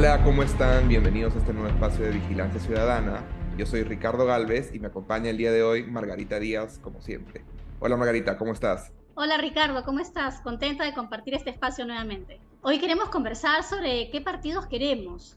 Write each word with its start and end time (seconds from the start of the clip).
Hola, 0.00 0.24
¿cómo 0.24 0.42
están? 0.42 0.88
Bienvenidos 0.88 1.36
a 1.36 1.40
este 1.40 1.52
nuevo 1.52 1.68
espacio 1.68 2.06
de 2.06 2.12
Vigilancia 2.12 2.58
Ciudadana. 2.58 3.22
Yo 3.58 3.66
soy 3.66 3.82
Ricardo 3.82 4.24
Galvez 4.24 4.74
y 4.74 4.78
me 4.78 4.86
acompaña 4.86 5.28
el 5.28 5.36
día 5.36 5.52
de 5.52 5.62
hoy 5.62 5.82
Margarita 5.82 6.40
Díaz, 6.40 6.78
como 6.78 7.02
siempre. 7.02 7.44
Hola 7.80 7.98
Margarita, 7.98 8.38
¿cómo 8.38 8.54
estás? 8.54 8.92
Hola 9.14 9.36
Ricardo, 9.36 9.84
¿cómo 9.84 10.00
estás? 10.00 10.40
Contenta 10.40 10.84
de 10.84 10.94
compartir 10.94 11.34
este 11.34 11.50
espacio 11.50 11.84
nuevamente. 11.84 12.40
Hoy 12.62 12.78
queremos 12.78 13.10
conversar 13.10 13.62
sobre 13.62 14.08
qué 14.08 14.22
partidos 14.22 14.66
queremos, 14.68 15.36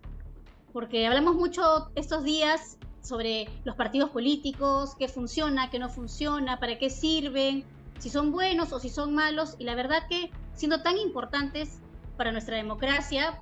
porque 0.71 1.07
hablamos 1.07 1.35
mucho 1.35 1.91
estos 1.95 2.23
días 2.23 2.77
sobre 3.01 3.49
los 3.65 3.75
partidos 3.75 4.11
políticos, 4.11 4.95
qué 4.97 5.09
funciona, 5.09 5.71
qué 5.71 5.77
no 5.77 5.89
funciona, 5.89 6.61
para 6.61 6.77
qué 6.77 6.89
sirven, 6.89 7.65
si 7.99 8.09
son 8.09 8.31
buenos 8.31 8.71
o 8.71 8.79
si 8.79 8.87
son 8.87 9.13
malos, 9.13 9.57
y 9.59 9.65
la 9.65 9.75
verdad 9.75 10.07
que 10.07 10.31
siendo 10.53 10.81
tan 10.81 10.97
importantes 10.97 11.81
para 12.15 12.31
nuestra 12.31 12.55
democracia, 12.55 13.41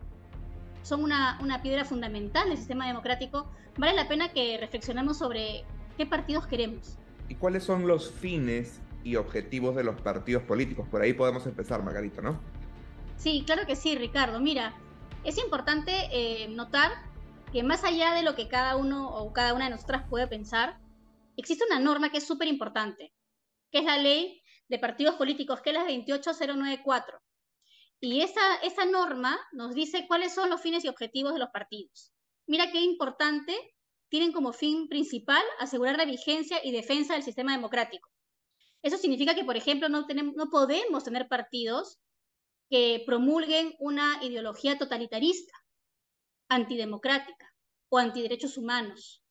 son 0.83 1.03
una, 1.03 1.37
una 1.41 1.61
piedra 1.61 1.85
fundamental 1.85 2.49
del 2.49 2.57
sistema 2.57 2.87
democrático, 2.87 3.49
vale 3.77 3.93
la 3.93 4.07
pena 4.07 4.31
que 4.31 4.57
reflexionemos 4.57 5.17
sobre 5.17 5.63
qué 5.97 6.05
partidos 6.05 6.47
queremos. 6.47 6.97
¿Y 7.29 7.35
cuáles 7.35 7.63
son 7.63 7.87
los 7.87 8.11
fines 8.11 8.81
y 9.03 9.15
objetivos 9.15 9.75
de 9.75 9.83
los 9.83 9.99
partidos 10.01 10.43
políticos? 10.43 10.87
Por 10.89 11.01
ahí 11.01 11.13
podemos 11.13 11.45
empezar, 11.45 11.83
Margarita, 11.83 12.21
¿no? 12.21 12.39
Sí, 13.17 13.43
claro 13.45 13.65
que 13.65 13.75
sí, 13.75 13.95
Ricardo. 13.95 14.39
Mira, 14.39 14.73
es 15.23 15.37
importante 15.37 15.91
eh, 16.11 16.47
notar 16.49 16.91
que 17.51 17.63
más 17.63 17.83
allá 17.83 18.13
de 18.13 18.23
lo 18.23 18.35
que 18.35 18.47
cada 18.47 18.75
uno 18.75 19.09
o 19.09 19.31
cada 19.33 19.53
una 19.53 19.65
de 19.65 19.71
nosotras 19.71 20.03
puede 20.09 20.27
pensar, 20.27 20.79
existe 21.37 21.65
una 21.69 21.79
norma 21.79 22.09
que 22.11 22.17
es 22.17 22.27
súper 22.27 22.47
importante, 22.47 23.13
que 23.71 23.79
es 23.79 23.85
la 23.85 23.97
ley 23.97 24.41
de 24.69 24.79
partidos 24.79 25.15
políticos, 25.15 25.61
que 25.61 25.71
es 25.71 25.75
la 25.75 25.83
28094. 25.83 27.19
Y 28.01 28.21
esa, 28.21 28.55
esa 28.63 28.85
norma 28.85 29.39
nos 29.51 29.75
dice 29.75 30.07
cuáles 30.07 30.33
son 30.33 30.49
los 30.49 30.59
fines 30.59 30.83
y 30.83 30.87
objetivos 30.87 31.33
de 31.33 31.39
los 31.39 31.49
partidos. 31.49 32.11
Mira 32.47 32.71
qué 32.71 32.81
importante, 32.81 33.55
tienen 34.09 34.33
como 34.33 34.53
fin 34.53 34.89
principal 34.89 35.43
asegurar 35.59 35.97
la 35.97 36.05
vigencia 36.05 36.59
y 36.63 36.71
defensa 36.71 37.13
del 37.13 37.23
sistema 37.23 37.53
democrático. 37.53 38.09
Eso 38.81 38.97
significa 38.97 39.35
que, 39.35 39.45
por 39.45 39.55
ejemplo, 39.55 39.87
no, 39.87 40.07
tenemos, 40.07 40.35
no 40.35 40.49
podemos 40.49 41.03
tener 41.03 41.27
partidos 41.27 41.99
que 42.71 43.03
promulguen 43.05 43.75
una 43.79 44.19
ideología 44.23 44.79
totalitarista, 44.79 45.53
antidemocrática 46.49 47.53
o 47.89 47.99
antiderechos 47.99 48.57
humanos, 48.57 49.23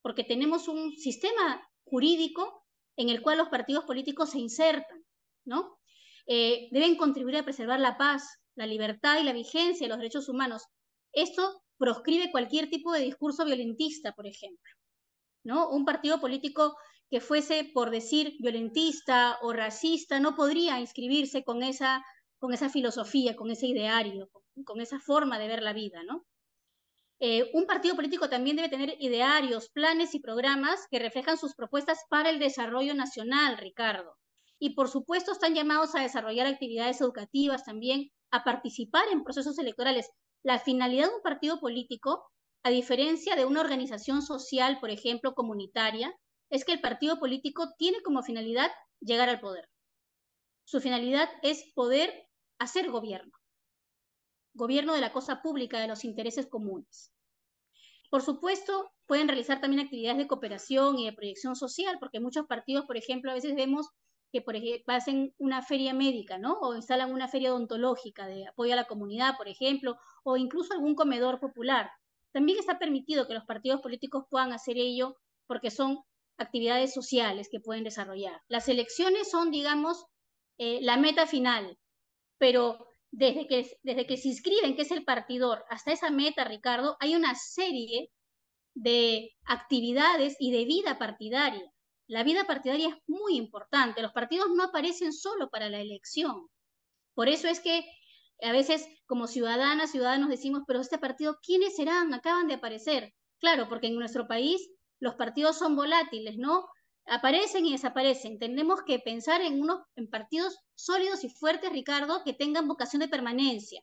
porque 0.00 0.24
tenemos 0.24 0.66
un 0.68 0.96
sistema 0.96 1.68
jurídico 1.84 2.64
en 2.96 3.10
el 3.10 3.20
cual 3.20 3.38
los 3.38 3.48
partidos 3.48 3.84
políticos 3.84 4.30
se 4.30 4.38
insertan, 4.38 5.04
¿no? 5.44 5.78
Eh, 6.26 6.68
deben 6.70 6.96
contribuir 6.96 7.36
a 7.36 7.44
preservar 7.44 7.80
la 7.80 7.98
paz, 7.98 8.38
la 8.54 8.66
libertad 8.66 9.20
y 9.20 9.24
la 9.24 9.32
vigencia 9.32 9.86
de 9.86 9.88
los 9.88 9.98
derechos 9.98 10.28
humanos. 10.28 10.64
Esto 11.12 11.62
proscribe 11.76 12.30
cualquier 12.30 12.70
tipo 12.70 12.92
de 12.92 13.00
discurso 13.00 13.44
violentista, 13.44 14.12
por 14.12 14.26
ejemplo. 14.26 14.72
¿no? 15.44 15.68
Un 15.68 15.84
partido 15.84 16.20
político 16.20 16.76
que 17.10 17.20
fuese, 17.20 17.70
por 17.74 17.90
decir, 17.90 18.36
violentista 18.40 19.38
o 19.42 19.52
racista, 19.52 20.18
no 20.18 20.34
podría 20.34 20.80
inscribirse 20.80 21.44
con 21.44 21.62
esa, 21.62 22.02
con 22.38 22.54
esa 22.54 22.70
filosofía, 22.70 23.36
con 23.36 23.50
ese 23.50 23.66
ideario, 23.66 24.30
con, 24.64 24.80
esa 24.80 24.98
forma 25.00 25.38
de 25.38 25.48
ver 25.48 25.62
la 25.62 25.74
vida. 25.74 26.00
Eh, 27.20 27.50
un 27.52 27.66
partido 27.66 27.94
político 27.94 28.28
también 28.30 28.56
debe 28.56 28.70
tener 28.70 28.96
idearios, 28.98 29.68
planes 29.68 30.14
y 30.14 30.20
programas 30.20 30.86
que 30.90 30.98
reflejan 30.98 31.36
sus 31.36 31.54
propuestas 31.54 32.00
para 32.08 32.30
el 32.30 32.38
desarrollo 32.38 32.94
nacional, 32.94 33.58
Ricardo 33.58 34.16
y 34.58 34.74
por 34.74 34.88
supuesto 34.88 35.32
están 35.32 35.54
llamados 35.54 35.94
a 35.94 36.00
desarrollar 36.00 36.46
actividades 36.46 37.00
educativas 37.00 37.64
también, 37.64 38.10
a 38.30 38.44
participar 38.44 39.04
en 39.12 39.24
procesos 39.24 39.58
electorales. 39.58 40.10
La 40.42 40.58
finalidad 40.58 41.08
de 41.08 41.14
un 41.14 41.22
partido 41.22 41.60
político, 41.60 42.30
a 42.62 42.70
diferencia 42.70 43.36
de 43.36 43.44
una 43.44 43.60
organización 43.60 44.22
social, 44.22 44.78
por 44.80 44.90
ejemplo, 44.90 45.34
comunitaria, 45.34 46.14
es 46.50 46.64
que 46.64 46.72
el 46.72 46.80
partido 46.80 47.18
político 47.18 47.74
tiene 47.78 48.00
como 48.02 48.22
finalidad 48.22 48.70
llegar 49.00 49.28
al 49.28 49.40
poder. 49.40 49.68
Su 50.64 50.80
finalidad 50.80 51.28
es 51.42 51.64
poder 51.74 52.28
hacer 52.58 52.90
gobierno, 52.90 53.32
gobierno 54.54 54.94
de 54.94 55.00
la 55.00 55.12
cosa 55.12 55.42
pública, 55.42 55.80
de 55.80 55.88
los 55.88 56.04
intereses 56.04 56.46
comunes. 56.46 57.12
Por 58.10 58.22
supuesto, 58.22 58.90
pueden 59.06 59.28
realizar 59.28 59.60
también 59.60 59.84
actividades 59.84 60.18
de 60.18 60.28
cooperación 60.28 60.98
y 60.98 61.06
de 61.06 61.12
proyección 61.12 61.56
social, 61.56 61.96
porque 61.98 62.20
muchos 62.20 62.46
partidos, 62.46 62.86
por 62.86 62.96
ejemplo, 62.96 63.30
a 63.30 63.34
veces 63.34 63.54
vemos 63.56 63.88
que, 64.34 64.42
por 64.42 64.56
ejemplo, 64.56 64.92
hacen 64.92 65.32
una 65.38 65.62
feria 65.62 65.94
médica, 65.94 66.38
¿no? 66.38 66.58
O 66.58 66.74
instalan 66.74 67.12
una 67.12 67.28
feria 67.28 67.54
odontológica 67.54 68.26
de 68.26 68.48
apoyo 68.48 68.72
a 68.72 68.76
la 68.76 68.88
comunidad, 68.88 69.36
por 69.36 69.46
ejemplo, 69.46 69.96
o 70.24 70.36
incluso 70.36 70.74
algún 70.74 70.96
comedor 70.96 71.38
popular. 71.38 71.88
También 72.32 72.58
está 72.58 72.80
permitido 72.80 73.28
que 73.28 73.34
los 73.34 73.44
partidos 73.44 73.80
políticos 73.80 74.24
puedan 74.28 74.52
hacer 74.52 74.76
ello 74.76 75.14
porque 75.46 75.70
son 75.70 76.00
actividades 76.36 76.92
sociales 76.92 77.48
que 77.48 77.60
pueden 77.60 77.84
desarrollar. 77.84 78.42
Las 78.48 78.68
elecciones 78.68 79.30
son, 79.30 79.52
digamos, 79.52 80.04
eh, 80.58 80.80
la 80.82 80.96
meta 80.96 81.28
final, 81.28 81.78
pero 82.36 82.84
desde 83.12 83.46
que, 83.46 83.70
desde 83.84 84.04
que 84.04 84.16
se 84.16 84.30
inscriben, 84.30 84.74
que 84.74 84.82
es 84.82 84.90
el 84.90 85.04
partidor, 85.04 85.64
hasta 85.70 85.92
esa 85.92 86.10
meta, 86.10 86.42
Ricardo, 86.42 86.96
hay 86.98 87.14
una 87.14 87.36
serie 87.36 88.10
de 88.74 89.30
actividades 89.44 90.34
y 90.40 90.50
de 90.50 90.64
vida 90.64 90.98
partidaria 90.98 91.73
la 92.06 92.22
vida 92.22 92.44
partidaria 92.44 92.88
es 92.88 92.96
muy 93.06 93.36
importante. 93.36 94.02
Los 94.02 94.12
partidos 94.12 94.48
no 94.54 94.64
aparecen 94.64 95.12
solo 95.12 95.48
para 95.50 95.70
la 95.70 95.80
elección. 95.80 96.48
Por 97.14 97.28
eso 97.28 97.48
es 97.48 97.60
que 97.60 97.84
a 98.42 98.52
veces 98.52 98.86
como 99.06 99.26
ciudadanas, 99.26 99.92
ciudadanos 99.92 100.28
decimos, 100.28 100.62
pero 100.66 100.80
este 100.80 100.98
partido, 100.98 101.38
¿quiénes 101.42 101.76
serán? 101.76 102.12
Acaban 102.12 102.48
de 102.48 102.54
aparecer. 102.54 103.14
Claro, 103.38 103.68
porque 103.68 103.86
en 103.86 103.96
nuestro 103.96 104.26
país 104.26 104.70
los 105.00 105.14
partidos 105.14 105.58
son 105.58 105.76
volátiles, 105.76 106.36
¿no? 106.36 106.66
Aparecen 107.06 107.66
y 107.66 107.72
desaparecen. 107.72 108.38
Tenemos 108.38 108.82
que 108.82 108.98
pensar 108.98 109.40
en 109.42 109.60
unos 109.60 109.82
en 109.96 110.08
partidos 110.08 110.58
sólidos 110.74 111.24
y 111.24 111.30
fuertes, 111.30 111.70
Ricardo, 111.70 112.22
que 112.24 112.32
tengan 112.32 112.68
vocación 112.68 113.00
de 113.00 113.08
permanencia. 113.08 113.82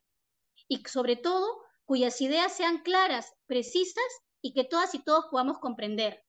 Y 0.67 0.83
sobre 0.87 1.15
todo, 1.15 1.45
cuyas 1.85 2.19
ideas 2.21 2.55
sean 2.55 2.79
claras, 2.79 3.33
precisas 3.47 4.03
y 4.41 4.53
que 4.53 4.63
todas 4.63 4.95
y 4.95 5.03
todos 5.03 5.25
podamos 5.29 5.59
comprender 5.59 6.23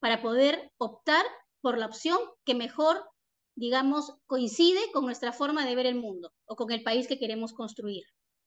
para 0.00 0.22
poder 0.22 0.72
optar 0.78 1.24
por 1.60 1.78
la 1.78 1.86
opción 1.86 2.18
que 2.44 2.54
mejor, 2.54 3.04
digamos, 3.54 4.14
coincide 4.26 4.80
con 4.92 5.04
nuestra 5.04 5.32
forma 5.32 5.66
de 5.66 5.74
ver 5.74 5.86
el 5.86 5.94
mundo 5.94 6.32
o 6.46 6.56
con 6.56 6.72
el 6.72 6.82
país 6.82 7.06
que 7.06 7.18
queremos 7.18 7.52
construir. 7.52 8.04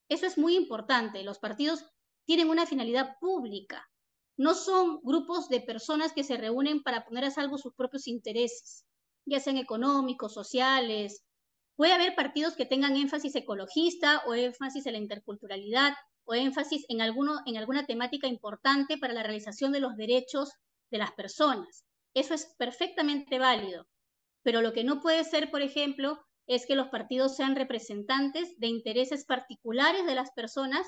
Eso 0.09 0.25
es 0.25 0.37
muy 0.37 0.55
importante. 0.55 1.23
Los 1.23 1.39
partidos 1.39 1.85
tienen 2.25 2.49
una 2.49 2.65
finalidad 2.65 3.15
pública. 3.19 3.87
No 4.35 4.55
son 4.55 4.99
grupos 5.03 5.47
de 5.47 5.61
personas 5.61 6.11
que 6.13 6.23
se 6.23 6.37
reúnen 6.37 6.81
para 6.81 7.05
poner 7.05 7.25
a 7.25 7.31
salvo 7.31 7.57
sus 7.57 7.75
propios 7.75 8.07
intereses, 8.07 8.85
ya 9.25 9.39
sean 9.39 9.57
económicos, 9.57 10.33
sociales. 10.33 11.23
Puede 11.75 11.93
haber 11.93 12.15
partidos 12.15 12.55
que 12.55 12.65
tengan 12.65 12.95
énfasis 12.95 13.35
ecologista 13.35 14.23
o 14.25 14.33
énfasis 14.33 14.85
en 14.87 14.93
la 14.93 14.99
interculturalidad 14.99 15.93
o 16.25 16.33
énfasis 16.33 16.85
en, 16.89 17.01
alguno, 17.01 17.39
en 17.45 17.57
alguna 17.57 17.85
temática 17.85 18.27
importante 18.27 18.97
para 18.97 19.13
la 19.13 19.23
realización 19.23 19.71
de 19.71 19.81
los 19.81 19.95
derechos 19.95 20.51
de 20.93 20.99
las 20.99 21.11
personas. 21.11 21.85
Eso 22.13 22.35
es 22.35 22.53
perfectamente 22.57 23.39
válido. 23.39 23.87
Pero 24.43 24.61
lo 24.61 24.71
que 24.71 24.83
no 24.83 25.01
puede 25.01 25.23
ser, 25.23 25.49
por 25.49 25.61
ejemplo, 25.61 26.19
es 26.47 26.65
que 26.65 26.75
los 26.75 26.89
partidos 26.89 27.35
sean 27.35 27.55
representantes 27.55 28.57
de 28.59 28.67
intereses 28.67 29.25
particulares 29.25 30.05
de 30.05 30.15
las 30.15 30.31
personas 30.31 30.87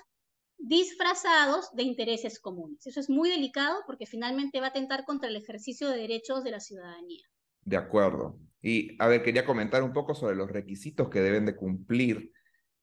disfrazados 0.57 1.69
de 1.73 1.83
intereses 1.83 2.39
comunes. 2.39 2.85
Eso 2.85 2.99
es 2.99 3.09
muy 3.09 3.29
delicado 3.29 3.79
porque 3.87 4.05
finalmente 4.05 4.59
va 4.59 4.67
a 4.67 4.69
atentar 4.69 5.05
contra 5.05 5.29
el 5.29 5.35
ejercicio 5.35 5.89
de 5.89 5.97
derechos 5.97 6.43
de 6.43 6.51
la 6.51 6.59
ciudadanía. 6.59 7.25
De 7.63 7.77
acuerdo. 7.77 8.39
Y 8.61 8.95
a 9.01 9.07
ver, 9.07 9.23
quería 9.23 9.45
comentar 9.45 9.81
un 9.81 9.91
poco 9.91 10.13
sobre 10.13 10.35
los 10.35 10.51
requisitos 10.51 11.09
que 11.09 11.21
deben 11.21 11.45
de 11.45 11.55
cumplir 11.55 12.31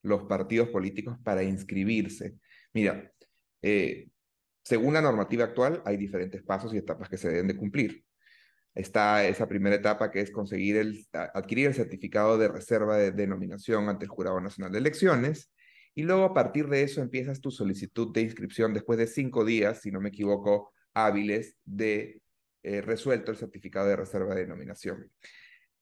los 0.02 0.24
partidos 0.24 0.70
políticos 0.70 1.16
para 1.22 1.44
inscribirse. 1.44 2.34
Mira, 2.72 3.12
eh, 3.62 4.08
según 4.62 4.94
la 4.94 5.02
normativa 5.02 5.44
actual, 5.44 5.82
hay 5.84 5.96
diferentes 5.96 6.42
pasos 6.42 6.72
y 6.72 6.78
etapas 6.78 7.08
que 7.08 7.16
se 7.16 7.28
deben 7.28 7.48
de 7.48 7.56
cumplir. 7.56 8.04
Está 8.74 9.26
esa 9.26 9.48
primera 9.48 9.76
etapa 9.76 10.10
que 10.10 10.20
es 10.20 10.30
conseguir 10.30 10.76
el, 10.76 11.06
adquirir 11.12 11.66
el 11.68 11.74
certificado 11.74 12.38
de 12.38 12.48
reserva 12.48 12.96
de 12.96 13.12
denominación 13.12 13.88
ante 13.88 14.06
el 14.06 14.10
Jurado 14.10 14.40
Nacional 14.40 14.72
de 14.72 14.78
Elecciones 14.78 15.52
y 15.94 16.04
luego 16.04 16.24
a 16.24 16.32
partir 16.32 16.68
de 16.68 16.82
eso 16.82 17.02
empiezas 17.02 17.40
tu 17.40 17.50
solicitud 17.50 18.14
de 18.14 18.22
inscripción 18.22 18.72
después 18.72 18.98
de 18.98 19.06
cinco 19.06 19.44
días, 19.44 19.82
si 19.82 19.90
no 19.90 20.00
me 20.00 20.08
equivoco, 20.08 20.72
hábiles 20.94 21.56
de 21.64 22.22
eh, 22.62 22.80
resuelto 22.80 23.30
el 23.30 23.36
certificado 23.36 23.88
de 23.88 23.96
reserva 23.96 24.34
de 24.34 24.42
denominación. 24.42 25.10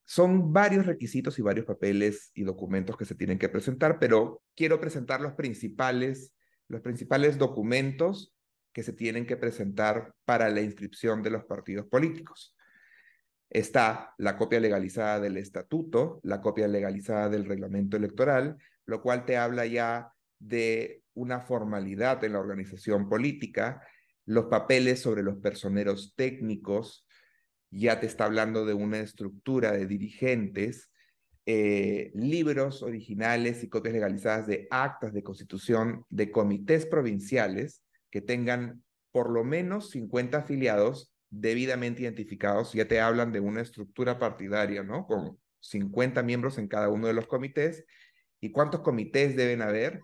Son 0.05 0.53
varios 0.53 0.87
requisitos 0.87 1.39
y 1.39 1.43
varios 1.43 1.67
papeles 1.67 2.33
y 2.35 2.43
documentos 2.43 2.97
que 2.97 3.05
se 3.05 3.15
tienen 3.15 3.39
que 3.39 3.49
presentar, 3.49 4.01
pero 4.01 4.43
quiero 4.57 4.81
presentar 4.81 5.21
los 5.21 5.35
principales, 5.35 6.35
los 6.67 6.81
principales 6.81 7.39
documentos 7.39 8.35
que 8.73 8.83
se 8.83 8.93
tienen 8.93 9.27
que 9.27 9.37
presentar 9.37 10.15
para 10.25 10.49
la 10.49 10.61
inscripción 10.61 11.23
de 11.23 11.31
los 11.31 11.45
partidos 11.45 11.87
políticos. 11.87 12.57
Está 13.49 14.15
la 14.19 14.37
copia 14.37 14.61
legalizada 14.61 15.19
del 15.19 15.37
estatuto, 15.37 16.21
la 16.23 16.41
copia 16.41 16.69
legalizada 16.69 17.29
del 17.29 17.47
reglamento 17.47 17.97
electoral, 17.97 18.57
lo 18.87 19.03
cual 19.03 19.25
te 19.25 19.37
habla 19.37 19.67
ya 19.67 20.13
de 20.39 21.03
una 21.15 21.41
formalidad 21.41 22.23
en 22.23 22.35
la 22.35 22.41
organización 22.41 23.09
política, 23.09 23.83
los 24.25 24.47
papeles 24.47 25.01
sobre 25.01 25.25
los 25.25 25.39
personeros 25.39 26.15
técnicos, 26.15 27.07
ya 27.71 27.99
te 28.01 28.07
está 28.07 28.25
hablando 28.25 28.65
de 28.65 28.75
una 28.75 29.01
estructura 29.01 29.73
de 29.73 29.87
dirigentes, 29.87 30.91
eh, 31.47 32.13
libros 32.15 32.83
originales 32.83 33.65
y 33.65 33.69
copias 33.69 33.95
legalizadas 33.95 34.47
de 34.47 34.69
actas 34.71 35.13
de 35.13 35.25
constitución 35.25 36.05
de 36.09 36.31
comités 36.31 36.87
provinciales 36.87 37.83
que 38.11 38.21
tengan 38.21 38.83
por 39.13 39.31
lo 39.31 39.45
menos 39.45 39.91
50 39.91 40.39
afiliados 40.39 41.13
debidamente 41.31 42.03
identificados. 42.03 42.73
Ya 42.73 42.87
te 42.87 43.01
hablan 43.01 43.33
de 43.33 43.41
una 43.41 43.61
estructura 43.61 44.19
partidaria, 44.19 44.83
¿no? 44.83 45.07
Con 45.07 45.39
50 45.61 46.23
miembros 46.23 46.59
en 46.59 46.69
cada 46.69 46.89
uno 46.89 47.07
de 47.07 47.15
los 47.15 47.27
comités. 47.27 47.85
¿Y 48.41 48.51
cuántos 48.51 48.81
comités 48.81 49.37
deben 49.37 49.63
haber? 49.63 50.03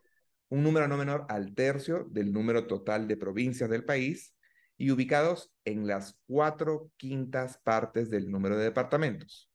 Un 0.49 0.63
número 0.63 0.87
no 0.87 0.97
menor 0.97 1.27
al 1.29 1.55
tercio 1.55 2.07
del 2.11 2.33
número 2.33 2.67
total 2.67 3.09
de 3.09 3.17
provincias 3.17 3.69
del 3.69 3.85
país 3.85 4.37
y 4.77 4.91
ubicados 4.91 5.53
en 5.65 5.87
las 5.87 6.19
cuatro 6.27 6.91
quintas 6.97 7.59
partes 7.59 8.11
del 8.11 8.31
número 8.31 8.57
de 8.57 8.65
departamentos. 8.65 9.51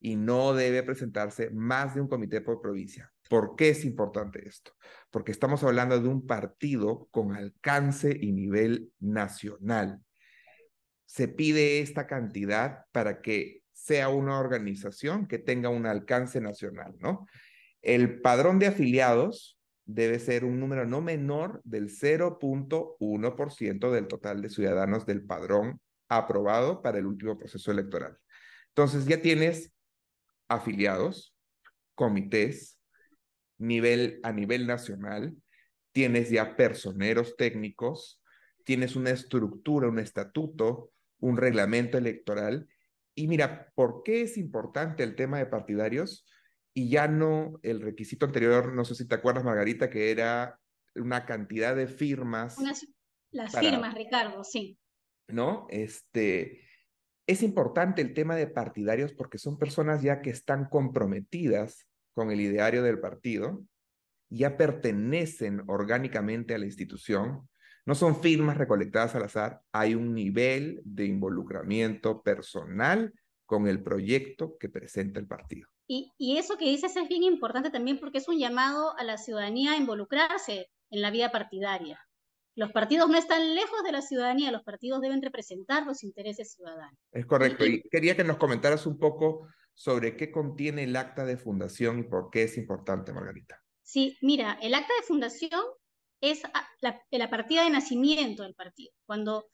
Y 0.00 0.16
no 0.16 0.54
debe 0.54 0.82
presentarse 0.82 1.50
más 1.50 1.94
de 1.94 2.00
un 2.00 2.08
comité 2.08 2.40
por 2.40 2.60
provincia. 2.60 3.12
¿Por 3.28 3.56
qué 3.56 3.70
es 3.70 3.84
importante 3.84 4.46
esto? 4.46 4.72
Porque 5.10 5.32
estamos 5.32 5.62
hablando 5.64 6.00
de 6.00 6.08
un 6.08 6.26
partido 6.26 7.08
con 7.10 7.34
alcance 7.34 8.16
y 8.20 8.32
nivel 8.32 8.92
nacional. 9.00 10.00
Se 11.06 11.28
pide 11.28 11.80
esta 11.80 12.06
cantidad 12.06 12.84
para 12.92 13.20
que 13.20 13.62
sea 13.72 14.08
una 14.08 14.38
organización 14.38 15.26
que 15.26 15.38
tenga 15.38 15.68
un 15.68 15.86
alcance 15.86 16.40
nacional, 16.40 16.94
¿no? 16.98 17.26
El 17.80 18.20
padrón 18.20 18.58
de 18.58 18.68
afiliados 18.68 19.58
debe 19.84 20.18
ser 20.18 20.44
un 20.44 20.60
número 20.60 20.86
no 20.86 21.00
menor 21.00 21.60
del 21.64 21.90
0.1% 21.90 23.90
del 23.90 24.06
total 24.06 24.40
de 24.40 24.50
ciudadanos 24.50 25.06
del 25.06 25.24
padrón 25.24 25.80
aprobado 26.08 26.82
para 26.82 26.98
el 26.98 27.06
último 27.06 27.36
proceso 27.36 27.72
electoral. 27.72 28.16
Entonces 28.68 29.06
ya 29.06 29.20
tienes 29.20 29.72
afiliados, 30.48 31.34
comités, 31.94 32.78
nivel, 33.62 34.20
a 34.22 34.32
nivel 34.32 34.66
nacional, 34.66 35.36
tienes 35.92 36.30
ya 36.30 36.56
personeros 36.56 37.36
técnicos, 37.36 38.22
tienes 38.64 38.96
una 38.96 39.10
estructura, 39.10 39.88
un 39.88 39.98
estatuto, 39.98 40.92
un 41.20 41.36
reglamento 41.36 41.98
electoral. 41.98 42.68
Y 43.14 43.28
mira, 43.28 43.70
¿por 43.74 44.02
qué 44.02 44.22
es 44.22 44.38
importante 44.38 45.02
el 45.02 45.14
tema 45.14 45.38
de 45.38 45.46
partidarios? 45.46 46.26
y 46.74 46.88
ya 46.88 47.08
no 47.08 47.58
el 47.62 47.80
requisito 47.80 48.26
anterior, 48.26 48.72
no 48.72 48.84
sé 48.84 48.94
si 48.94 49.06
te 49.06 49.14
acuerdas, 49.14 49.44
Margarita, 49.44 49.90
que 49.90 50.10
era 50.10 50.58
una 50.94 51.26
cantidad 51.26 51.76
de 51.76 51.86
firmas. 51.86 52.56
las 53.30 53.58
firmas, 53.58 53.94
Ricardo, 53.94 54.42
sí. 54.44 54.78
¿No? 55.28 55.66
Este, 55.70 56.66
es 57.26 57.42
importante 57.42 58.02
el 58.02 58.14
tema 58.14 58.36
de 58.36 58.46
partidarios 58.46 59.12
porque 59.12 59.38
son 59.38 59.58
personas 59.58 60.02
ya 60.02 60.20
que 60.20 60.30
están 60.30 60.66
comprometidas 60.68 61.86
con 62.14 62.30
el 62.30 62.40
ideario 62.40 62.82
del 62.82 63.00
partido, 63.00 63.62
ya 64.28 64.56
pertenecen 64.56 65.62
orgánicamente 65.66 66.54
a 66.54 66.58
la 66.58 66.66
institución, 66.66 67.48
no 67.84 67.94
son 67.94 68.20
firmas 68.20 68.56
recolectadas 68.56 69.14
al 69.14 69.24
azar, 69.24 69.60
hay 69.72 69.94
un 69.94 70.14
nivel 70.14 70.80
de 70.84 71.06
involucramiento 71.06 72.22
personal 72.22 73.12
con 73.44 73.66
el 73.66 73.82
proyecto 73.82 74.56
que 74.58 74.68
presenta 74.68 75.20
el 75.20 75.26
partido. 75.26 75.68
Y, 75.86 76.38
eso 76.38 76.56
que 76.56 76.64
dices 76.64 76.96
es 76.96 77.08
bien 77.08 77.22
importante 77.22 77.68
también 77.68 77.98
porque 77.98 78.18
es 78.18 78.28
un 78.28 78.38
llamado 78.38 78.96
a 78.96 79.04
la 79.04 79.18
ciudadanía 79.18 79.72
a 79.72 79.76
involucrarse 79.76 80.70
en 80.90 81.02
la 81.02 81.10
vida 81.10 81.30
partidaria. 81.30 82.00
Los 82.54 82.72
partidos 82.72 83.10
no 83.10 83.18
están 83.18 83.54
lejos 83.54 83.82
de 83.84 83.92
la 83.92 84.00
ciudadanía, 84.00 84.52
los 84.52 84.62
partidos 84.62 85.02
deben 85.02 85.20
representar 85.20 85.86
los 85.86 86.02
intereses 86.02 86.52
ciudadanos. 86.54 86.98
Es 87.10 87.26
correcto. 87.26 87.66
Y, 87.66 87.82
quería 87.90 88.16
que 88.16 88.24
nos 88.24 88.38
comentaras 88.38 88.86
un 88.86 88.98
poco 88.98 89.48
sobre 89.74 90.16
qué 90.16 90.30
contiene 90.30 90.84
el 90.84 90.96
acta 90.96 91.24
de 91.24 91.36
fundación 91.36 91.98
y 91.98 92.02
por 92.04 92.30
qué 92.30 92.44
es 92.44 92.56
importante, 92.56 93.12
Margarita. 93.12 93.62
Sí, 93.82 94.16
mira, 94.22 94.58
el 94.62 94.74
acta 94.74 94.92
de 95.00 95.06
fundación 95.06 95.60
es 96.20 96.42
la, 96.80 97.30
partida 97.30 97.64
de 97.64 97.70
nacimiento 97.70 98.44
del 98.44 98.54
partido. 98.54 98.92
Cuando 99.04 99.46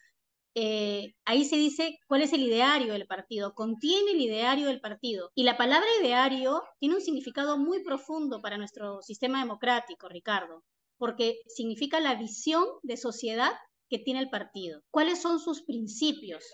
eh, 0.55 1.15
ahí 1.25 1.45
se 1.45 1.57
dice 1.57 1.99
cuál 2.07 2.23
es 2.23 2.33
el 2.33 2.43
ideario 2.43 2.93
del 2.93 3.07
partido, 3.07 3.55
contiene 3.55 4.13
el 4.13 4.21
ideario 4.21 4.67
del 4.67 4.81
partido. 4.81 5.31
Y 5.35 5.45
la 5.45 5.57
palabra 5.57 5.89
ideario 6.01 6.63
tiene 6.79 6.97
un 6.97 7.01
significado 7.01 7.57
muy 7.59 7.83
profundo 7.83 8.43
para 8.43 8.59
nuestro 8.59 9.03
sistema 9.03 9.41
democrático, 9.41 10.09
Ricardo, 10.09 10.63
porque 10.99 11.41
significa 11.49 12.01
la 12.01 12.17
visión 12.17 12.65
de 12.83 12.97
sociedad 12.97 13.53
que 13.89 13.99
tiene 13.99 14.21
el 14.21 14.31
partido. 14.31 14.83
¿Cuáles 14.91 15.23
son 15.23 15.41
sus 15.41 15.63
principios? 15.63 16.45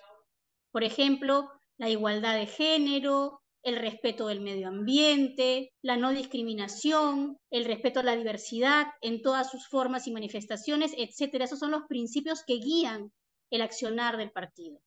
Por 0.71 0.85
ejemplo, 0.85 1.51
la 1.77 1.89
igualdad 1.89 2.37
de 2.37 2.47
género, 2.47 3.41
el 3.65 3.77
respeto 3.77 4.29
del 4.29 4.43
medio 4.43 4.69
ambiente, 4.69 5.73
la 5.83 5.97
no 5.97 6.11
discriminación, 6.11 7.39
el 7.51 7.65
respeto 7.65 8.01
a 8.01 8.03
la 8.03 8.15
diversidad 8.15 8.87
en 9.01 9.23
todas 9.23 9.51
sus 9.51 9.67
formas 9.67 10.07
y 10.07 10.13
manifestaciones, 10.13 10.93
etcétera. 10.99 11.47
Esos 11.47 11.59
son 11.59 11.71
los 11.71 11.85
principios 11.89 12.45
que 12.47 12.59
guían 12.59 13.11
el 13.51 13.63
accionar 13.63 14.19
del 14.19 14.31
partido. 14.31 14.81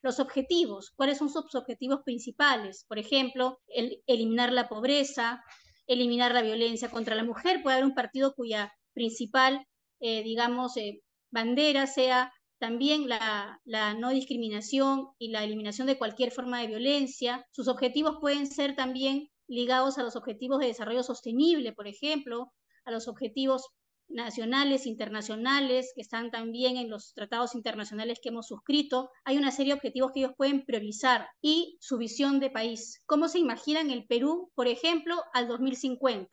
Los 0.00 0.20
objetivos, 0.20 0.92
¿cuáles 0.96 1.18
son 1.18 1.28
sus 1.28 1.54
objetivos 1.56 2.00
principales? 2.04 2.84
Por 2.88 2.98
ejemplo, 2.98 3.58
el, 3.66 4.00
eliminar 4.06 4.52
la 4.52 4.68
pobreza, 4.68 5.42
eliminar 5.88 6.32
la 6.32 6.42
violencia 6.42 6.88
contra 6.88 7.16
la 7.16 7.24
mujer. 7.24 7.62
Puede 7.62 7.76
haber 7.76 7.86
un 7.86 7.94
partido 7.94 8.32
cuya 8.34 8.72
principal, 8.94 9.66
eh, 10.00 10.22
digamos, 10.22 10.76
eh, 10.76 11.02
bandera 11.32 11.88
sea 11.88 12.32
también 12.60 13.08
la, 13.08 13.58
no 13.98 14.10
discriminación 14.10 15.08
y 15.18 15.28
la 15.28 15.42
eliminación 15.42 15.86
de 15.86 15.98
cualquier 15.98 16.30
forma 16.30 16.60
de 16.60 16.68
violencia. 16.68 17.46
Sus 17.50 17.68
objetivos 17.68 18.18
pueden 18.20 18.46
ser 18.46 18.76
también 18.76 19.30
ligados 19.48 19.98
a 19.98 20.02
los 20.02 20.14
objetivos 20.14 20.60
de 20.60 20.66
desarrollo 20.66 21.02
sostenible, 21.02 21.72
por 21.72 21.88
ejemplo, 21.88 22.52
a 22.84 22.90
los 22.90 23.08
objetivos 23.08 23.66
nacionales, 24.08 24.86
internacionales, 24.86 25.92
que 25.94 26.02
están 26.02 26.30
también 26.30 26.76
en 26.76 26.90
los 26.90 27.14
tratados 27.14 27.54
internacionales 27.54 28.18
que 28.22 28.28
hemos 28.28 28.48
suscrito. 28.48 29.10
Hay 29.24 29.38
una 29.38 29.52
serie 29.52 29.72
de 29.72 29.78
objetivos 29.78 30.12
que 30.12 30.20
ellos 30.20 30.34
pueden 30.36 30.64
priorizar 30.66 31.28
y 31.40 31.78
su 31.80 31.96
visión 31.96 32.40
de 32.40 32.50
país. 32.50 33.02
¿Cómo 33.06 33.28
se 33.28 33.38
imaginan 33.38 33.90
el 33.90 34.06
Perú, 34.06 34.50
por 34.54 34.68
ejemplo, 34.68 35.16
al 35.32 35.48
2050? 35.48 36.28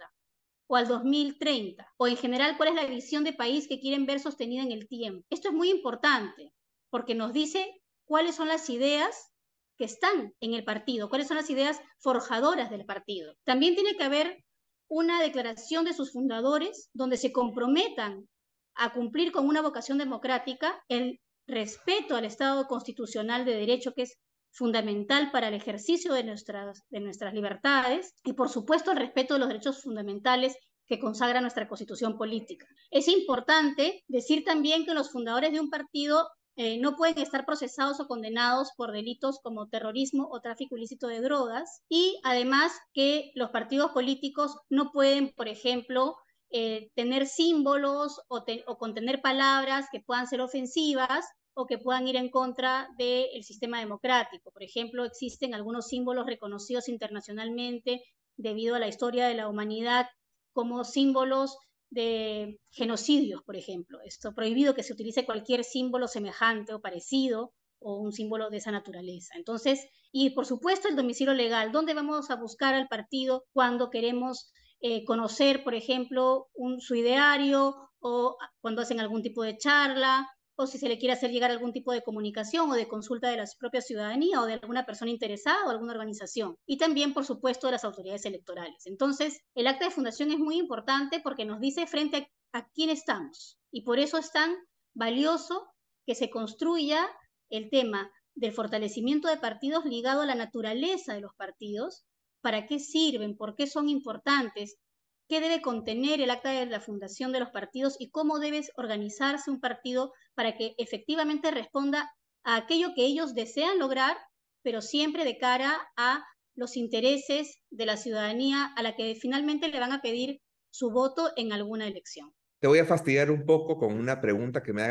O 0.68 0.76
al 0.76 0.88
2030, 0.88 1.88
o 1.98 2.08
en 2.08 2.18
general 2.18 2.58
cuál 2.58 2.70
es 2.70 2.76
la 2.76 2.86
visión 2.86 3.24
de 3.24 3.34
país 3.34 3.68
que 3.68 3.80
quieren 3.80 4.06
ver 4.06 4.20
sostenida 4.20 4.64
en 4.64 4.72
el 4.72 4.88
tiempo. 4.88 5.26
Esto 5.30 5.50
es 5.50 5.54
muy 5.54 5.70
importante 5.70 6.54
porque 6.90 7.16
nos 7.16 7.34
dice 7.34 7.82
cuáles 8.06 8.36
son 8.36 8.48
las 8.48 8.70
ideas 8.70 9.32
que 9.78 9.86
están 9.86 10.34
en 10.40 10.54
el 10.54 10.64
partido, 10.64 11.10
cuáles 11.10 11.28
son 11.28 11.38
las 11.38 11.50
ideas 11.50 11.80
forjadoras 12.00 12.70
del 12.70 12.86
partido. 12.86 13.36
También 13.44 13.76
tiene 13.76 13.96
que 13.96 14.04
haber 14.04 14.44
una 14.90 15.22
declaración 15.22 15.86
de 15.86 15.94
sus 15.94 16.12
fundadores 16.12 16.90
donde 16.94 17.18
se 17.18 17.32
comprometan 17.32 18.28
a 18.76 18.94
cumplir 18.94 19.32
con 19.32 19.48
una 19.48 19.62
vocación 19.62 19.98
democrática, 19.98 20.84
el 20.88 21.20
respeto 21.48 22.16
al 22.16 22.26
Estado 22.26 22.68
constitucional 22.68 23.46
de 23.46 23.56
derecho 23.56 23.94
que 23.94 24.04
es 24.04 24.18
fundamental 24.58 25.30
para 25.32 25.50
el 25.50 25.54
ejercicio 25.54 26.14
de 26.14 26.24
nuestras, 26.24 26.84
de 26.90 27.00
nuestras 27.00 27.34
libertades 27.34 28.16
y 28.24 28.34
por 28.34 28.50
supuesto 28.50 28.92
el 28.92 28.98
respeto 28.98 29.36
de 29.36 29.40
los 29.40 29.48
derechos 29.48 29.84
fundamentales 29.84 30.56
que 30.88 31.00
consagra 31.00 31.42
nuestra 31.42 31.68
constitución 31.68 32.18
política. 32.18 32.66
Es 32.90 33.08
importante 33.08 34.04
decir 34.08 34.44
también 34.44 34.86
que 34.86 34.94
los 34.94 35.12
fundadores 35.12 35.52
de 35.52 35.60
un 35.60 35.70
partido 35.70 36.28
eh, 36.56 36.80
no 36.80 36.96
pueden 36.96 37.20
estar 37.20 37.46
procesados 37.46 38.00
o 38.00 38.08
condenados 38.08 38.72
por 38.76 38.92
delitos 38.92 39.40
como 39.44 39.68
terrorismo 39.68 40.28
o 40.32 40.42
tráfico 40.42 40.76
ilícito 40.76 41.08
de 41.08 41.22
drogas 41.22 41.84
y 41.88 42.20
además 42.24 42.72
que 42.94 43.32
los 43.36 43.52
partidos 43.52 43.92
políticos 43.92 44.58
no 44.70 44.92
pueden, 44.92 45.34
por 45.36 45.48
ejemplo, 45.48 46.16
eh, 46.50 46.90
tener 46.96 47.28
símbolos 47.28 48.22
o, 48.30 48.44
o, 48.66 48.78
contener 48.78 49.22
palabras 49.22 49.86
que 49.92 50.00
puedan 50.00 50.28
ser 50.28 50.42
ofensivas 50.42 51.26
o 51.60 51.66
que 51.66 51.80
puedan 51.80 52.08
ir 52.08 52.16
en 52.18 52.30
contra 52.30 52.88
del 53.00 53.44
sistema 53.44 53.80
democrático. 53.80 54.52
Por 54.52 54.62
ejemplo, 54.62 55.04
existen 55.06 55.56
algunos 55.56 55.88
símbolos 55.88 56.28
reconocidos 56.28 56.88
internacionalmente 56.88 58.04
debido 58.36 58.76
a 58.76 58.80
la 58.80 58.88
historia 58.88 59.28
de 59.28 59.34
la 59.34 59.48
humanidad 59.48 60.06
como 60.54 60.84
símbolos 60.84 61.58
de 61.90 62.60
genocidios, 62.70 63.42
por 63.44 63.56
ejemplo. 63.56 63.98
Esto 64.06 64.36
prohibido 64.36 64.76
que 64.76 64.84
se 64.84 64.94
utilice 64.94 65.26
cualquier 65.26 65.64
símbolo 65.64 66.08
semejante 66.08 66.76
o 66.76 66.80
parecido 66.80 67.54
o 67.80 67.98
un 67.98 68.12
símbolo 68.12 68.52
de 68.52 68.58
esa 68.58 68.70
naturaleza. 68.70 69.34
Entonces, 69.36 69.84
y 70.12 70.30
por 70.36 70.46
supuesto 70.46 70.88
el 70.88 70.96
domicilio 70.96 71.34
legal, 71.34 71.72
¿dónde 71.72 71.96
vamos 71.96 72.30
a 72.30 72.36
buscar 72.36 72.76
al 72.76 72.88
partido 72.88 73.46
cuando 73.52 73.90
queremos 73.90 74.52
eh, 74.80 75.04
conocer, 75.06 75.64
por 75.64 75.74
ejemplo, 75.74 76.50
un, 76.54 76.82
su 76.82 76.94
ideario 76.94 77.90
o 78.00 78.38
cuando 78.62 78.84
hacen 78.84 79.00
algún 79.00 79.24
tipo 79.24 79.42
de 79.42 79.58
charla 79.58 80.30
o 80.58 80.68
si 80.68 80.78
se 80.78 80.90
le 80.90 80.98
quiere 80.98 81.14
hacer 81.14 81.32
llegar 81.32 81.52
algún 81.52 81.72
tipo 81.72 81.94
de 81.94 82.02
comunicación 82.02 82.70
o 82.70 82.74
de 82.74 82.88
consulta 82.88 83.30
de 83.30 83.38
la 83.38 83.46
propia 83.58 83.82
ciudadanía 83.82 84.42
o 84.42 84.46
de 84.46 84.54
alguna 84.54 84.86
persona 84.86 85.12
interesada 85.12 85.66
o 85.66 85.70
alguna 85.70 85.94
organización. 85.94 86.56
Y 86.66 86.78
también, 86.78 87.14
por 87.14 87.26
supuesto, 87.26 87.68
de 87.68 87.74
las 87.74 87.86
autoridades 87.86 88.26
electorales. 88.26 88.86
Entonces, 88.86 89.40
el 89.56 89.68
acta 89.68 89.86
de 89.86 89.92
fundación 89.92 90.32
es 90.32 90.40
muy 90.40 90.58
importante 90.58 91.22
porque 91.22 91.46
nos 91.46 91.62
dice 91.62 91.88
frente 91.88 92.18
a 92.18 92.28
a 92.58 92.68
quién 92.74 92.90
estamos. 92.90 93.60
Y 93.72 93.82
por 93.84 94.00
eso 94.00 94.18
es 94.18 94.32
tan 94.32 94.56
valioso 94.94 95.68
que 96.06 96.16
se 96.16 96.30
construya 96.30 97.08
el 97.50 97.70
tema 97.70 98.12
del 98.36 98.54
fortalecimiento 98.54 99.28
de 99.28 99.38
partidos 99.38 99.86
ligado 99.86 100.22
a 100.22 100.26
la 100.26 100.36
naturaleza 100.36 101.14
de 101.14 101.22
los 101.22 101.34
partidos, 101.36 102.06
para 102.42 102.66
qué 102.68 102.80
sirven, 102.80 103.36
por 103.36 103.56
qué 103.56 103.68
son 103.68 103.90
importantes, 103.90 104.78
qué 105.28 105.42
debe 105.42 105.62
contener 105.62 106.22
el 106.22 106.30
acta 106.30 106.52
de 106.52 106.66
la 106.66 106.80
fundación 106.80 107.32
de 107.32 107.40
los 107.40 107.50
partidos 107.50 107.96
y 108.00 108.10
cómo 108.10 108.40
debe 108.40 108.62
organizarse 108.76 109.52
un 109.52 109.60
partido 109.60 110.14
para 110.36 110.56
que 110.56 110.76
efectivamente 110.78 111.52
responda 111.52 112.12
a 112.44 112.56
aquello 112.56 112.94
que 112.96 113.06
ellos 113.06 113.34
desean 113.34 113.80
lograr, 113.80 114.18
pero 114.64 114.82
siempre 114.82 115.26
de 115.26 115.38
cara 115.38 115.78
a 115.98 116.24
los 116.56 116.78
intereses 116.78 117.60
de 117.70 117.86
la 117.86 117.98
ciudadanía 117.98 118.66
a 118.76 118.82
la 118.84 118.96
que 118.96 119.16
finalmente 119.16 119.68
le 119.68 119.80
van 119.80 119.92
a 119.92 120.02
pedir 120.02 120.42
su 120.72 120.92
voto 120.92 121.32
en 121.36 121.52
alguna 121.54 121.88
elección. 121.88 122.34
Te 122.60 122.68
voy 122.68 122.80
a 122.80 122.86
fastidiar 122.86 123.30
un 123.30 123.46
poco 123.46 123.78
con 123.78 123.94
una 123.94 124.20
pregunta 124.20 124.64
que 124.64 124.74
me, 124.74 124.84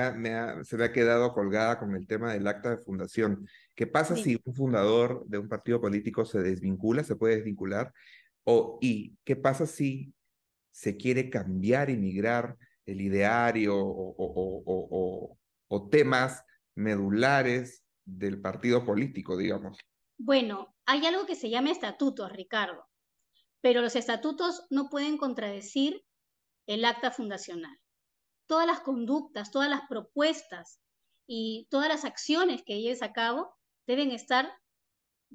se 0.64 0.76
me 0.76 0.84
ha 0.84 0.92
quedado 0.92 1.32
colgada 1.32 1.80
con 1.80 1.96
el 1.96 2.06
tema 2.06 2.32
del 2.32 2.46
acta 2.46 2.70
de 2.70 2.78
fundación. 2.78 3.48
¿Qué 3.74 3.88
pasa 3.88 4.14
si 4.14 4.40
un 4.44 4.54
fundador 4.54 5.26
de 5.26 5.38
un 5.38 5.48
partido 5.48 5.80
político 5.80 6.24
se 6.24 6.38
desvincula, 6.38 7.02
se 7.02 7.16
puede 7.16 7.36
desvincular? 7.36 7.92
O, 8.44 8.78
¿Y 8.80 9.16
qué 9.24 9.34
pasa 9.34 9.66
si 9.66 10.14
se 10.76 10.98
quiere 10.98 11.30
cambiar 11.30 11.88
y 11.88 11.96
migrar 11.96 12.58
el 12.84 13.00
ideario 13.00 13.74
o, 13.78 15.38
temas 15.90 16.44
medulares 16.74 17.82
del 18.04 18.42
partido 18.42 18.84
político, 18.84 19.38
digamos? 19.38 19.78
Bueno, 20.18 20.74
hay 20.84 21.06
algo 21.06 21.24
que 21.24 21.34
se 21.34 21.48
llama 21.48 21.70
estatutos, 21.70 22.30
Ricardo, 22.30 22.86
pero 23.62 23.80
los 23.80 23.96
estatutos 23.96 24.66
no 24.68 24.90
pueden 24.90 25.16
contradecir 25.16 26.04
el 26.66 26.84
acta 26.84 27.10
fundacional. 27.10 27.78
Todas 28.46 28.66
las 28.66 28.80
conductas, 28.80 29.50
todas 29.50 29.70
las 29.70 29.80
propuestas 29.88 30.80
y 31.26 31.68
todas 31.70 31.88
las 31.88 32.04
acciones 32.04 32.62
que 32.66 32.82
lleves 32.82 33.02
a 33.02 33.14
cabo 33.14 33.56
deben 33.86 34.10
estar 34.10 34.52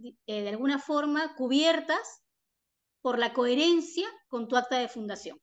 eh, 0.03 0.43
de 0.43 0.49
alguna 0.49 0.77
forma 0.77 1.35
cubiertas 1.35 2.21
por 3.01 3.19
la 3.19 3.33
coherencia 3.33 4.07
con 4.27 4.47
tu 4.47 4.55
acta 4.55 4.77
de 4.77 4.87
fundación. 4.87 5.39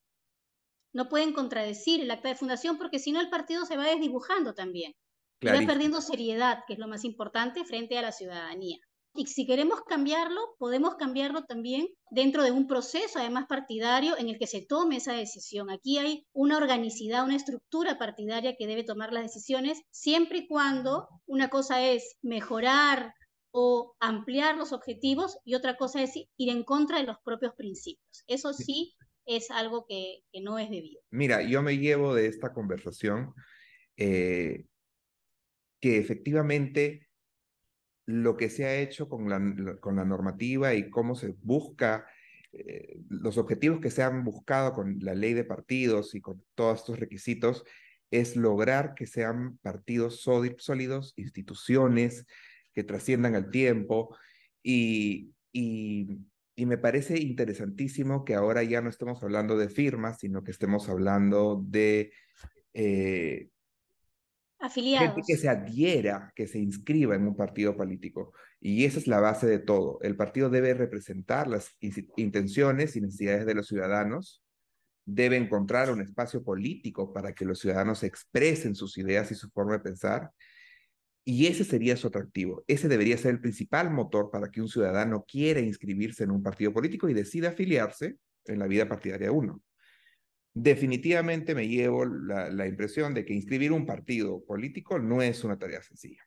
No 0.93 1.09
pueden 1.09 1.33
contradecir 1.33 2.01
el 2.01 2.11
acta 2.11 2.29
de 2.29 2.37
fundación 2.37 2.79
porque 2.79 2.99
si 2.99 3.13
no 3.13 3.21
el 3.21 3.31
partido 3.31 3.67
se 3.67 3.77
va 3.77 3.87
desdibujando 3.87 4.55
también. 4.55 4.95
Va 5.47 5.65
perdiendo 5.67 6.01
seriedad, 6.01 6.65
que 6.67 6.73
es 6.73 6.79
lo 6.79 6.89
más 6.89 7.05
importante, 7.05 7.65
frente 7.65 7.97
a 7.97 8.03
la 8.03 8.11
ciudadanía. 8.11 8.79
Y 9.15 9.27
si 9.27 9.47
queremos 9.47 9.81
cambiarlo, 9.83 10.41
podemos 10.59 10.97
cambiarlo 10.97 11.45
también 11.45 11.89
dentro 12.11 12.43
de 12.43 12.51
un 12.51 12.67
proceso, 12.67 13.19
además 13.19 13.47
partidario, 13.49 14.17
en 14.17 14.29
el 14.29 14.39
que 14.39 14.47
se 14.47 14.63
tome 14.63 14.97
esa 14.97 15.13
decisión. 15.13 15.71
Aquí 15.71 15.99
hay 15.99 16.27
una 16.33 16.57
organicidad, 16.57 17.25
una 17.25 17.37
estructura 17.37 17.99
partidaria 17.99 18.55
que 18.57 18.67
debe 18.67 18.85
tomar 18.85 19.13
las 19.13 19.25
decisiones, 19.25 19.81
siempre 19.91 20.39
y 20.39 20.47
cuando 20.47 21.09
una 21.27 21.49
cosa 21.49 21.83
es 21.85 22.17
mejorar 22.23 23.15
o 23.51 23.97
ampliar 24.01 24.57
los 24.57 24.73
objetivos 24.73 25.39
y 25.45 25.55
otra 25.55 25.77
cosa 25.77 26.03
es 26.03 26.13
ir 26.15 26.51
en 26.51 26.65
contra 26.65 26.99
de 26.99 27.05
los 27.05 27.19
propios 27.25 27.55
principios. 27.55 28.25
Eso 28.27 28.53
sí 28.53 28.95
es 29.27 29.51
algo 29.51 29.87
que, 29.87 30.23
no 30.43 30.59
es 30.59 30.71
debido. 30.71 31.01
Mira, 31.11 31.43
yo 31.43 31.63
me 31.63 31.79
llevo 31.79 32.15
de 32.15 32.27
esta 32.27 32.53
conversación 32.53 33.35
eh, 33.97 34.67
que 35.81 35.99
efectivamente 35.99 37.09
lo 38.07 38.37
que 38.37 38.49
se 38.49 38.65
ha 38.65 38.77
hecho 38.77 39.09
con 39.09 39.29
la, 39.29 39.77
con 39.81 39.97
la 39.97 40.05
normativa 40.05 40.75
y 40.75 40.89
cómo 40.89 41.15
se 41.15 41.35
busca, 41.43 42.07
eh, 42.53 42.99
los 43.11 43.37
objetivos 43.37 43.81
que 43.81 43.91
se 43.91 44.03
han 44.03 44.25
buscado 44.25 44.73
con 44.73 44.99
la 45.01 45.15
ley 45.15 45.35
de 45.35 45.45
partidos 45.45 46.15
y 46.15 46.23
con 46.23 46.43
todos 46.55 46.81
estos 46.81 46.99
requisitos, 46.99 47.65
es 48.11 48.37
lograr 48.37 48.95
que 48.95 49.07
sean 49.07 49.59
partidos 49.59 50.23
sólidos, 50.23 51.13
instituciones 51.17 52.25
que 52.79 52.85
trasciendan 52.85 53.35
el 53.35 53.51
tiempo 53.51 54.17
y, 54.63 55.35
y, 55.53 56.07
me 56.57 56.79
parece 56.79 57.19
interesantísimo 57.19 58.25
que 58.25 58.37
ahora 58.37 58.63
ya 58.63 58.81
no 58.81 58.89
estemos 58.89 59.21
hablando 59.25 59.59
de 59.59 59.69
firmas, 59.69 60.19
sino 60.21 60.45
que 60.45 60.53
estemos 60.53 60.89
hablando 60.89 61.61
de 61.67 62.13
eh, 62.75 63.49
Afiliados. 64.61 65.27
que 65.27 65.37
se 65.37 65.49
adhiera, 65.49 66.33
que 66.37 66.47
se 66.47 66.61
inscriba 66.61 67.17
en 67.17 67.27
un 67.27 67.35
partido 67.35 67.77
político. 67.77 68.33
Y 68.61 68.85
esa 68.85 69.01
es 69.01 69.09
la 69.09 69.19
base 69.19 69.49
de 69.49 69.59
todo. 69.59 69.99
El 70.03 70.15
partido 70.15 70.49
debe 70.49 70.73
representar 70.75 71.49
las 71.49 71.77
intenciones 72.15 72.95
y 72.95 73.01
necesidades 73.01 73.45
de 73.45 73.55
los 73.55 73.67
ciudadanos, 73.67 74.45
debe 75.05 75.37
encontrar 75.37 75.91
un 75.91 76.01
espacio 76.01 76.45
político 76.45 77.13
para 77.13 77.33
que 77.33 77.45
los 77.45 77.59
ciudadanos 77.59 78.05
expresen 78.05 78.77
sus 78.77 78.99
ideas 78.99 79.33
y 79.33 79.35
su 79.35 79.51
forma 79.51 79.73
de 79.73 79.81
pensar. 79.81 80.31
Y 81.29 81.47
ese 81.47 81.65
sería 81.65 81.97
su 81.97 82.07
atractivo. 82.07 82.65
Ese 82.67 82.89
debería 82.89 83.19
ser 83.19 83.33
el 83.33 83.41
principal 83.41 83.91
motor 83.91 84.31
para 84.31 84.51
que 84.51 84.63
un 84.63 84.69
ciudadano 84.69 85.27
quiera 85.29 85.61
inscribirse 85.61 86.25
en 86.25 86.31
un 86.31 86.43
partido 86.43 86.73
político 86.73 87.09
y 87.09 87.15
decida 87.15 87.51
afiliarse 87.51 88.17
en 88.47 88.59
la 88.59 88.67
vida 88.67 88.89
partidaria 88.89 89.31
uno 89.31 89.63
definitivamente 90.63 91.55
me 91.55 91.69
llevo 91.69 92.05
la, 92.05 92.67
impresión 92.67 93.15
de 93.15 93.25
que 93.25 93.35
inscribir 93.35 93.73
un 93.73 93.87
partido 93.87 94.43
político 94.45 94.99
no 94.99 95.23
es 95.23 95.45
una 95.45 95.59
tarea 95.59 95.83
sencilla. 95.83 96.23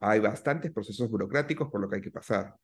Hay 0.00 0.20
bastantes 0.20 0.70
procesos 0.70 1.08
burocráticos 1.10 1.70
por 1.70 1.80
lo 1.80 1.88
que 1.88 1.96
hay 1.96 2.02
que 2.02 2.10
pasar, 2.10 2.54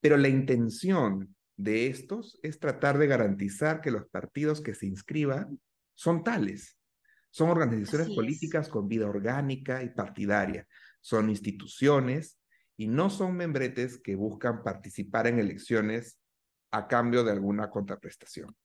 pero 0.00 0.16
la 0.16 0.28
intención 0.28 1.34
de 1.56 1.88
estos 1.88 2.38
es 2.42 2.58
tratar 2.58 2.98
de 2.98 3.06
garantizar 3.06 3.80
que 3.80 3.90
los 3.90 4.06
partidos 4.08 4.60
que 4.60 4.74
se 4.74 4.86
inscriban 4.86 5.60
son 5.94 6.24
tales. 6.24 6.78
Son 7.30 7.48
organizaciones 7.48 8.14
políticas 8.14 8.68
con 8.68 8.88
vida 8.88 9.08
orgánica 9.08 9.82
y 9.82 9.88
partidaria. 9.88 10.66
Son 11.02 11.28
instituciones 11.28 12.40
y 12.76 12.86
no 12.88 13.10
son 13.10 13.36
membretes 13.36 14.00
que 14.00 14.16
buscan 14.16 14.62
participar 14.62 15.26
en 15.26 15.38
elecciones 15.38 16.18
a 16.70 16.88
cambio 16.88 17.22
de 17.22 17.32
alguna 17.32 17.68
contraprestación. 17.68 18.56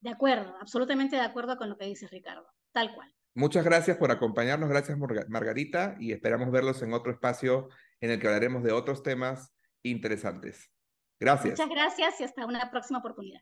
De 0.00 0.10
acuerdo, 0.10 0.54
absolutamente 0.60 1.16
de 1.16 1.22
acuerdo 1.22 1.56
con 1.56 1.70
lo 1.70 1.78
que 1.78 1.86
dice 1.86 2.08
Ricardo, 2.08 2.46
tal 2.72 2.94
cual. 2.94 3.14
Muchas 3.34 3.64
gracias 3.64 3.96
por 3.96 4.10
acompañarnos, 4.10 4.68
gracias 4.68 4.98
Margarita, 5.28 5.96
y 5.98 6.12
esperamos 6.12 6.50
verlos 6.50 6.82
en 6.82 6.92
otro 6.92 7.10
espacio 7.12 7.68
en 8.00 8.10
el 8.10 8.20
que 8.20 8.26
hablaremos 8.26 8.62
de 8.62 8.72
otros 8.72 9.02
temas 9.02 9.54
interesantes. 9.82 10.70
Gracias. 11.18 11.58
Muchas 11.58 11.74
gracias 11.74 12.20
y 12.20 12.24
hasta 12.24 12.44
una 12.46 12.70
próxima 12.70 12.98
oportunidad. 12.98 13.40